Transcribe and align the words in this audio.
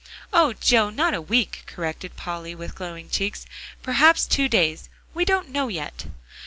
"Oh, 0.33 0.53
Joe! 0.53 0.89
not 0.89 1.13
a 1.13 1.21
week," 1.21 1.61
corrected 1.67 2.15
Polly 2.15 2.55
with 2.55 2.73
glowing 2.73 3.07
cheeks, 3.07 3.45
"perhaps 3.83 4.25
two 4.25 4.47
days; 4.49 4.89
we 5.13 5.25
don't 5.25 5.49
know 5.49 5.67
yet." 5.67 6.05